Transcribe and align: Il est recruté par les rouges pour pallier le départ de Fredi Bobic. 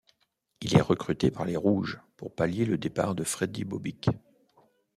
Il 0.61 0.75
est 0.75 0.81
recruté 0.81 1.29
par 1.29 1.45
les 1.45 1.55
rouges 1.55 2.01
pour 2.17 2.33
pallier 2.33 2.65
le 2.65 2.79
départ 2.79 3.13
de 3.13 3.23
Fredi 3.23 3.63
Bobic. 3.65 4.09